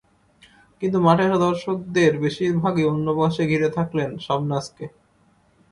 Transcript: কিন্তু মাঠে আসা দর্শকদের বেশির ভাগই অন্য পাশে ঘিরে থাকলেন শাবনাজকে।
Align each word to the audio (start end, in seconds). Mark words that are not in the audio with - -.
কিন্তু 0.81 0.97
মাঠে 0.99 1.23
আসা 1.27 1.37
দর্শকদের 1.39 2.11
বেশির 2.23 2.53
ভাগই 2.57 2.85
অন্য 2.85 3.07
পাশে 3.19 3.43
ঘিরে 3.47 3.69
থাকলেন 3.77 4.09
শাবনাজকে। 4.25 4.85